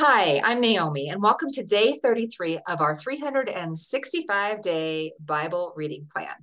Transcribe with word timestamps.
Hi, 0.00 0.40
I'm 0.44 0.60
Naomi, 0.60 1.08
and 1.08 1.20
welcome 1.20 1.48
to 1.54 1.64
day 1.64 1.98
33 2.04 2.60
of 2.68 2.80
our 2.80 2.96
365 2.96 4.62
day 4.62 5.12
Bible 5.18 5.72
reading 5.74 6.06
plan. 6.14 6.36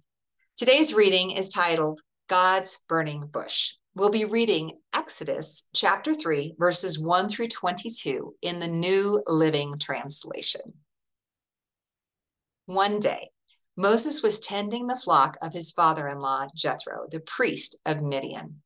Today's 0.58 0.93
reading 0.93 1.31
is 1.31 1.47
titled 1.47 2.02
God's 2.28 2.83
Burning 2.89 3.28
Bush. 3.28 3.76
We'll 3.96 4.10
be 4.10 4.26
reading 4.26 4.73
Exodus 4.94 5.70
chapter 5.73 6.13
3, 6.13 6.55
verses 6.60 6.99
1 6.99 7.29
through 7.29 7.47
22 7.47 8.36
in 8.41 8.60
the 8.60 8.68
New 8.68 9.23
Living 9.26 9.79
Translation. 9.79 10.74
One 12.65 12.99
day, 12.99 13.29
Moses 13.78 14.22
was 14.22 14.42
tending 14.42 14.87
the 14.87 14.99
flock 14.99 15.37
of 15.42 15.53
his 15.53 15.72
father 15.72 16.09
in 16.09 16.20
law, 16.20 16.48
Jethro, 16.53 17.08
the 17.09 17.22
priest 17.22 17.80
of 17.85 18.02
Midian. 18.02 18.63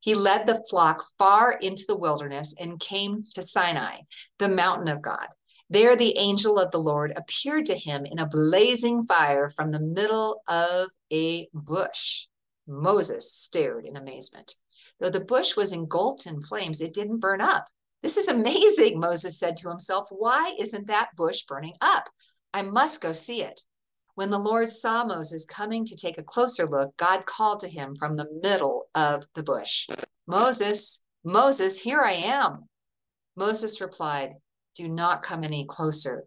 He 0.00 0.14
led 0.14 0.46
the 0.46 0.64
flock 0.68 1.04
far 1.18 1.52
into 1.52 1.84
the 1.86 1.96
wilderness 1.96 2.54
and 2.58 2.80
came 2.80 3.20
to 3.34 3.42
Sinai, 3.42 3.98
the 4.38 4.48
mountain 4.48 4.88
of 4.88 5.02
God. 5.02 5.28
There, 5.68 5.94
the 5.94 6.18
angel 6.18 6.58
of 6.58 6.72
the 6.72 6.78
Lord 6.78 7.12
appeared 7.14 7.66
to 7.66 7.76
him 7.76 8.04
in 8.04 8.18
a 8.18 8.26
blazing 8.26 9.04
fire 9.04 9.48
from 9.48 9.70
the 9.70 9.78
middle 9.78 10.42
of 10.48 10.88
a 11.12 11.48
bush. 11.54 12.26
Moses 12.66 13.32
stared 13.32 13.84
in 13.84 13.96
amazement. 13.96 14.54
Though 14.98 15.10
the 15.10 15.20
bush 15.20 15.56
was 15.56 15.72
engulfed 15.72 16.26
in 16.26 16.42
flames, 16.42 16.80
it 16.80 16.92
didn't 16.92 17.20
burn 17.20 17.40
up. 17.40 17.66
This 18.02 18.16
is 18.16 18.28
amazing, 18.28 18.98
Moses 18.98 19.38
said 19.38 19.56
to 19.58 19.68
himself. 19.68 20.08
Why 20.10 20.54
isn't 20.58 20.86
that 20.88 21.10
bush 21.16 21.42
burning 21.42 21.74
up? 21.80 22.08
I 22.52 22.62
must 22.62 23.02
go 23.02 23.12
see 23.12 23.42
it. 23.42 23.60
When 24.20 24.28
the 24.28 24.38
Lord 24.38 24.68
saw 24.68 25.02
Moses 25.02 25.46
coming 25.46 25.86
to 25.86 25.96
take 25.96 26.18
a 26.18 26.22
closer 26.22 26.66
look, 26.66 26.94
God 26.98 27.24
called 27.24 27.60
to 27.60 27.68
him 27.68 27.96
from 27.96 28.18
the 28.18 28.28
middle 28.42 28.84
of 28.94 29.26
the 29.34 29.42
bush 29.42 29.88
Moses, 30.26 31.06
Moses, 31.24 31.80
here 31.80 32.02
I 32.02 32.12
am. 32.12 32.68
Moses 33.34 33.80
replied, 33.80 34.34
Do 34.74 34.88
not 34.88 35.22
come 35.22 35.42
any 35.42 35.64
closer. 35.64 36.24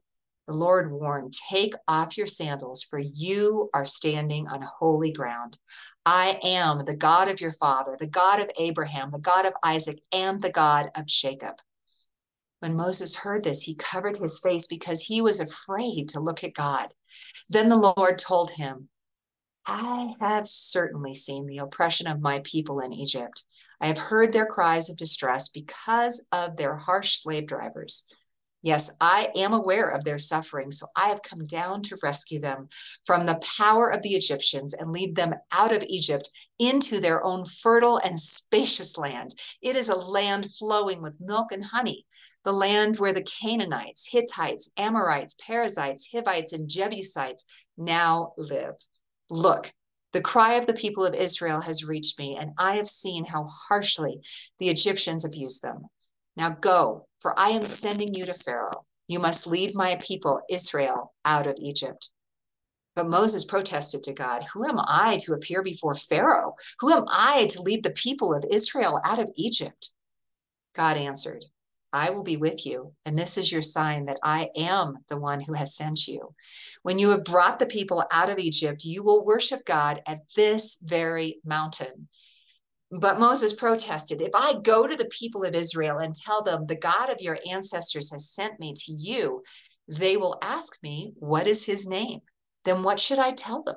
The 0.47 0.55
Lord 0.55 0.91
warned, 0.91 1.33
Take 1.52 1.75
off 1.88 2.17
your 2.17 2.25
sandals, 2.25 2.81
for 2.81 2.97
you 2.97 3.69
are 3.75 3.86
standing 3.86 4.47
on 4.47 4.64
holy 4.80 5.11
ground. 5.11 5.59
I 6.03 6.39
am 6.44 6.86
the 6.86 6.97
God 6.97 7.27
of 7.27 7.41
your 7.41 7.53
father, 7.53 7.95
the 7.99 8.08
God 8.08 8.39
of 8.39 8.49
Abraham, 8.58 9.11
the 9.11 9.19
God 9.19 9.45
of 9.45 9.53
Isaac, 9.64 10.02
and 10.11 10.41
the 10.41 10.52
God 10.52 10.89
of 10.95 11.05
Jacob. 11.05 11.58
When 12.59 12.75
Moses 12.75 13.17
heard 13.17 13.44
this, 13.44 13.61
he 13.61 13.75
covered 13.75 14.17
his 14.17 14.39
face 14.39 14.66
because 14.66 15.03
he 15.03 15.21
was 15.21 15.39
afraid 15.39 16.09
to 16.09 16.19
look 16.19 16.44
at 16.44 16.55
God. 16.55 16.88
Then 17.50 17.69
the 17.69 17.94
Lord 17.97 18.17
told 18.17 18.52
him, 18.52 18.89
I 19.66 20.14
have 20.19 20.47
certainly 20.47 21.14
seen 21.14 21.45
the 21.45 21.59
oppression 21.59 22.08
of 22.08 22.22
my 22.22 22.42
people 22.44 22.80
in 22.80 22.92
Egypt. 22.92 23.45
I 23.80 23.88
have 23.88 23.97
heard 23.97 24.33
their 24.33 24.45
cries 24.45 24.89
of 24.89 24.97
distress 24.97 25.47
because 25.50 26.25
of 26.31 26.58
their 26.58 26.75
harsh 26.75 27.22
slave 27.22 27.47
drivers. 27.47 28.08
Yes, 28.61 28.95
I 29.02 29.30
am 29.36 29.52
aware 29.53 29.89
of 29.89 30.05
their 30.05 30.17
suffering, 30.17 30.72
so 30.72 30.88
I 30.95 31.09
have 31.09 31.22
come 31.22 31.44
down 31.44 31.81
to 31.83 31.97
rescue 32.02 32.39
them 32.39 32.70
from 33.05 33.25
the 33.25 33.42
power 33.58 33.89
of 33.89 34.02
the 34.02 34.16
Egyptians 34.16 34.73
and 34.73 34.92
lead 34.92 35.16
them 35.17 35.36
out 35.52 35.75
of 35.75 35.83
Egypt 35.83 36.30
into 36.59 37.02
their 37.02 37.23
own 37.25 37.44
fertile 37.44 37.98
and 37.98 38.17
spacious 38.17 38.98
land. 38.98 39.36
It 39.61 39.75
is 39.75 39.89
a 39.89 39.95
land 39.95 40.50
flowing 40.58 41.02
with 41.02 41.20
milk 41.20 41.52
and 41.52 41.66
honey 41.66 42.05
the 42.43 42.52
land 42.52 42.99
where 42.99 43.13
the 43.13 43.23
Canaanites, 43.23 44.09
Hittites, 44.11 44.71
Amorites, 44.77 45.35
Perizzites, 45.35 46.09
Hivites, 46.11 46.53
and 46.53 46.69
Jebusites 46.69 47.45
now 47.77 48.33
live. 48.38 48.75
Look, 49.30 49.71
the 50.11 50.21
cry 50.21 50.53
of 50.53 50.67
the 50.67 50.73
people 50.73 51.05
of 51.05 51.15
Israel 51.15 51.61
has 51.61 51.85
reached 51.85 52.19
me, 52.19 52.38
and 52.39 52.52
I 52.57 52.75
have 52.75 52.88
seen 52.88 53.25
how 53.25 53.47
harshly 53.69 54.21
the 54.59 54.69
Egyptians 54.69 55.25
abuse 55.25 55.59
them. 55.59 55.88
Now 56.35 56.52
go, 56.52 57.07
for 57.19 57.38
I 57.39 57.49
am 57.49 57.65
sending 57.65 58.13
you 58.13 58.25
to 58.25 58.33
Pharaoh. 58.33 58.85
You 59.08 59.19
must 59.19 59.47
lead 59.47 59.75
my 59.75 59.97
people, 60.02 60.41
Israel, 60.49 61.13
out 61.25 61.47
of 61.47 61.58
Egypt. 61.59 62.11
But 62.95 63.09
Moses 63.09 63.43
protested 63.43 64.03
to 64.03 64.13
God, 64.13 64.43
Who 64.53 64.67
am 64.67 64.80
I 64.80 65.17
to 65.21 65.33
appear 65.33 65.64
before 65.64 65.95
Pharaoh? 65.95 66.55
Who 66.80 66.92
am 66.92 67.05
I 67.08 67.48
to 67.52 67.61
lead 67.61 67.83
the 67.83 67.92
people 67.92 68.33
of 68.33 68.45
Israel 68.52 68.99
out 69.03 69.19
of 69.19 69.31
Egypt? 69.36 69.92
God 70.75 70.98
answered, 70.98 71.43
I 71.93 72.09
will 72.09 72.23
be 72.23 72.37
with 72.37 72.65
you, 72.65 72.93
and 73.05 73.17
this 73.17 73.37
is 73.37 73.52
your 73.52 73.61
sign 73.61 74.05
that 74.05 74.17
I 74.23 74.49
am 74.58 74.95
the 75.08 75.17
one 75.17 75.39
who 75.39 75.54
has 75.54 75.77
sent 75.77 76.08
you. 76.08 76.33
When 76.81 76.98
you 76.98 77.11
have 77.11 77.23
brought 77.23 77.59
the 77.59 77.67
people 77.67 78.04
out 78.11 78.30
of 78.30 78.39
Egypt, 78.39 78.83
you 78.83 79.04
will 79.04 79.23
worship 79.23 79.64
God 79.64 80.02
at 80.08 80.20
this 80.36 80.80
very 80.81 81.39
mountain. 81.45 82.09
But 82.92 83.20
Moses 83.20 83.54
protested 83.54 84.21
If 84.21 84.31
I 84.36 84.55
go 84.61 84.87
to 84.87 84.95
the 84.95 85.05
people 85.05 85.43
of 85.43 85.55
Israel 85.55 85.99
and 85.99 86.14
tell 86.14 86.42
them, 86.42 86.65
the 86.65 86.76
God 86.76 87.09
of 87.09 87.21
your 87.21 87.37
ancestors 87.49 88.11
has 88.11 88.30
sent 88.30 88.60
me 88.60 88.73
to 88.75 88.92
you, 88.92 89.43
they 89.87 90.17
will 90.17 90.37
ask 90.42 90.81
me, 90.81 91.14
What 91.17 91.48
is 91.48 91.65
his 91.65 91.87
name? 91.87 92.21
Then 92.65 92.83
what 92.83 92.99
should 92.99 93.20
I 93.20 93.31
tell 93.31 93.64
them? 93.64 93.75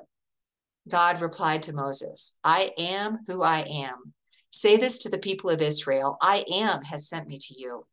God 0.87 1.21
replied 1.21 1.63
to 1.63 1.73
Moses, 1.73 2.37
I 2.43 2.71
am 2.77 3.19
who 3.27 3.43
I 3.43 3.59
am. 3.59 4.13
Say 4.49 4.77
this 4.77 4.99
to 4.99 5.09
the 5.09 5.17
people 5.17 5.49
of 5.49 5.61
Israel 5.61 6.17
I 6.21 6.45
am 6.51 6.83
has 6.83 7.09
sent 7.09 7.27
me 7.27 7.37
to 7.37 7.53
you. 7.57 7.85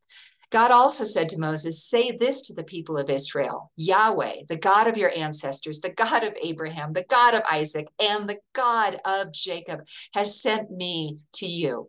God 0.55 0.71
also 0.71 1.03
said 1.03 1.29
to 1.31 1.41
Moses, 1.41 1.83
Say 1.83 2.17
this 2.17 2.43
to 2.43 2.55
the 2.55 2.63
people 2.63 2.97
of 2.97 3.11
Israel 3.11 3.73
Yahweh, 3.75 4.43
the 4.49 4.57
God 4.57 4.87
of 4.87 4.97
your 4.97 5.11
ancestors, 5.17 5.81
the 5.81 5.91
God 5.91 6.23
of 6.23 6.33
Abraham, 6.41 6.93
the 6.93 7.05
God 7.11 7.35
of 7.35 7.43
Isaac, 7.51 7.89
and 8.01 8.31
the 8.31 8.39
God 8.53 9.01
of 9.05 9.33
Jacob 9.33 9.81
has 10.15 10.41
sent 10.41 10.71
me 10.71 11.19
to 11.33 11.47
you. 11.47 11.89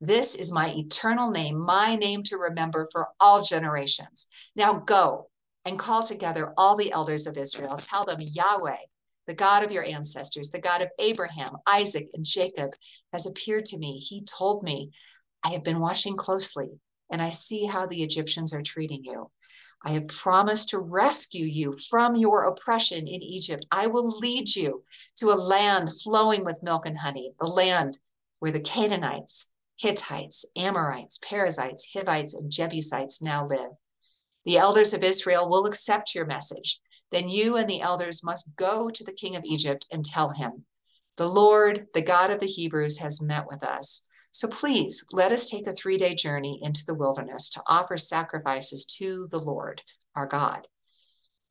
This 0.00 0.36
is 0.36 0.52
my 0.52 0.72
eternal 0.76 1.32
name, 1.32 1.58
my 1.58 1.96
name 1.96 2.22
to 2.24 2.36
remember 2.36 2.88
for 2.92 3.08
all 3.18 3.42
generations. 3.42 4.28
Now 4.54 4.74
go 4.74 5.28
and 5.64 5.76
call 5.76 6.04
together 6.04 6.54
all 6.56 6.76
the 6.76 6.92
elders 6.92 7.26
of 7.26 7.36
Israel. 7.36 7.78
Tell 7.78 8.04
them, 8.04 8.20
Yahweh, 8.20 8.76
the 9.26 9.34
God 9.34 9.64
of 9.64 9.72
your 9.72 9.84
ancestors, 9.84 10.50
the 10.50 10.60
God 10.60 10.82
of 10.82 10.88
Abraham, 11.00 11.56
Isaac, 11.66 12.10
and 12.14 12.24
Jacob, 12.24 12.76
has 13.12 13.26
appeared 13.26 13.64
to 13.64 13.78
me. 13.78 13.98
He 13.98 14.22
told 14.22 14.62
me, 14.62 14.92
I 15.42 15.48
have 15.48 15.64
been 15.64 15.80
watching 15.80 16.16
closely 16.16 16.78
and 17.10 17.22
I 17.22 17.30
see 17.30 17.66
how 17.66 17.86
the 17.86 18.02
Egyptians 18.02 18.52
are 18.52 18.62
treating 18.62 19.04
you. 19.04 19.30
I 19.86 19.90
have 19.90 20.08
promised 20.08 20.70
to 20.70 20.78
rescue 20.78 21.44
you 21.44 21.72
from 21.72 22.16
your 22.16 22.44
oppression 22.44 23.06
in 23.06 23.22
Egypt. 23.22 23.66
I 23.70 23.86
will 23.86 24.08
lead 24.08 24.54
you 24.56 24.82
to 25.16 25.30
a 25.30 25.34
land 25.34 25.90
flowing 26.02 26.44
with 26.44 26.62
milk 26.62 26.86
and 26.86 26.98
honey, 26.98 27.32
the 27.38 27.46
land 27.46 27.98
where 28.38 28.50
the 28.50 28.60
Canaanites, 28.60 29.52
Hittites, 29.78 30.46
Amorites, 30.56 31.18
Perizzites, 31.18 31.90
Hivites, 31.92 32.34
and 32.34 32.50
Jebusites 32.50 33.20
now 33.20 33.46
live. 33.46 33.70
The 34.44 34.56
elders 34.56 34.94
of 34.94 35.04
Israel 35.04 35.48
will 35.48 35.66
accept 35.66 36.14
your 36.14 36.26
message. 36.26 36.80
Then 37.10 37.28
you 37.28 37.56
and 37.56 37.68
the 37.68 37.80
elders 37.80 38.24
must 38.24 38.56
go 38.56 38.90
to 38.90 39.04
the 39.04 39.12
king 39.12 39.36
of 39.36 39.44
Egypt 39.44 39.86
and 39.92 40.04
tell 40.04 40.30
him, 40.30 40.64
The 41.16 41.28
Lord, 41.28 41.86
the 41.94 42.02
God 42.02 42.30
of 42.30 42.40
the 42.40 42.46
Hebrews, 42.46 42.98
has 42.98 43.22
met 43.22 43.46
with 43.46 43.62
us. 43.62 44.08
So 44.34 44.48
please 44.48 45.06
let 45.12 45.30
us 45.30 45.46
take 45.46 45.68
a 45.68 45.72
three 45.72 45.96
day 45.96 46.16
journey 46.16 46.58
into 46.60 46.84
the 46.84 46.94
wilderness 46.94 47.48
to 47.50 47.62
offer 47.68 47.96
sacrifices 47.96 48.84
to 48.98 49.28
the 49.30 49.38
Lord 49.38 49.80
our 50.16 50.26
God. 50.26 50.66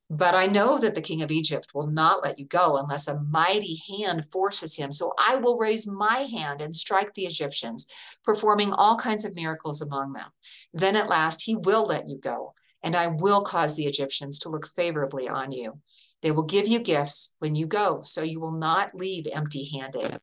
But 0.09 0.35
I 0.35 0.47
know 0.47 0.77
that 0.77 0.94
the 0.94 1.01
king 1.01 1.21
of 1.21 1.31
Egypt 1.31 1.71
will 1.73 1.88
not 1.88 2.25
let 2.25 2.38
you 2.38 2.45
go 2.45 2.75
unless 2.75 3.07
a 3.07 3.21
mighty 3.21 3.77
hand 3.89 4.25
forces 4.33 4.75
him. 4.75 4.91
So 4.91 5.13
I 5.17 5.38
will 5.38 5.57
raise 5.57 5.88
my 5.88 6.27
hand 6.29 6.61
and 6.61 6.75
strike 6.75 7.13
the 7.13 7.23
Egyptians, 7.23 7.88
performing 8.21 8.73
all 8.73 8.97
kinds 8.97 9.23
of 9.23 9.33
miracles 9.33 9.81
among 9.81 10.11
them. 10.11 10.27
Then 10.73 10.97
at 10.97 11.07
last 11.07 11.44
he 11.44 11.55
will 11.55 11.88
let 11.88 12.09
you 12.09 12.19
go, 12.19 12.53
and 12.83 12.97
I 12.97 13.07
will 13.07 13.44
cause 13.44 13.77
the 13.77 13.85
Egyptians 13.85 14.39
to 14.39 14.50
look 14.50 14.67
favorably 14.67 15.29
on 15.29 15.53
you. 15.53 15.79
They 16.21 16.31
will 16.31 16.44
give 16.44 16.67
you 16.67 16.79
gifts 16.79 17.38
when 17.39 17.55
you 17.55 17.65
go, 17.65 18.01
so 18.03 18.23
you 18.23 18.41
will 18.41 18.59
not 18.59 18.94
leave 18.94 19.25
empty 19.31 19.69
handed 19.73 20.19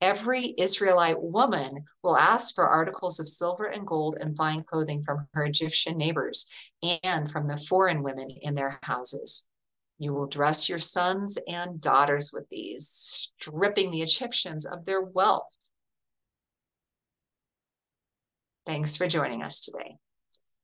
every 0.00 0.54
Israelite 0.58 1.20
woman 1.20 1.84
will 2.02 2.16
ask 2.16 2.54
for 2.54 2.66
articles 2.66 3.20
of 3.20 3.28
silver 3.28 3.64
and 3.64 3.86
gold 3.86 4.16
and 4.20 4.36
fine 4.36 4.62
clothing 4.64 5.02
from 5.02 5.26
her 5.34 5.44
Egyptian 5.44 5.98
neighbors 5.98 6.50
and 7.04 7.30
from 7.30 7.48
the 7.48 7.56
foreign 7.56 8.02
women 8.02 8.30
in 8.42 8.54
their 8.54 8.78
houses. 8.82 9.46
You 9.98 10.14
will 10.14 10.26
dress 10.26 10.68
your 10.68 10.78
sons 10.78 11.38
and 11.46 11.80
daughters 11.80 12.30
with 12.32 12.48
these, 12.50 12.88
stripping 12.88 13.90
the 13.90 14.00
Egyptians 14.00 14.64
of 14.64 14.86
their 14.86 15.02
wealth. 15.02 15.70
Thanks 18.64 18.96
for 18.96 19.06
joining 19.06 19.42
us 19.42 19.60
today. 19.60 19.96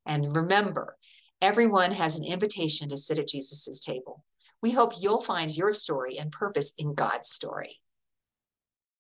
And 0.07 0.35
remember, 0.35 0.97
everyone 1.43 1.93
has 1.93 2.19
an 2.19 2.25
invitation 2.25 2.89
to 2.89 2.97
sit 2.97 3.19
at 3.19 3.29
Jesus' 3.29 3.81
table. 3.81 4.25
We 4.63 4.71
hope 4.71 4.93
you'll 4.99 5.21
find 5.21 5.55
your 5.55 5.73
story 5.73 6.19
and 6.19 6.33
purpose 6.33 6.73
in 6.79 6.95
God's 6.95 7.29
story. 7.29 7.81